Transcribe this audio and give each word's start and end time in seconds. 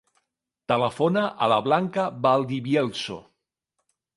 Telefona 0.71 1.23
a 1.47 1.51
la 1.53 1.59
Blanca 1.67 2.07
Valdivielso. 2.27 3.19